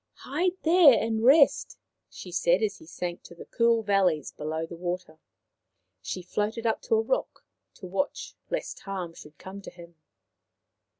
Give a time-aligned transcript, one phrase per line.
[0.25, 1.77] "Hide there and rest,"
[2.09, 5.19] she said as he sank to the cool valleys below the water.
[6.01, 9.93] She floated up to a rock to watch lest harm should come to him.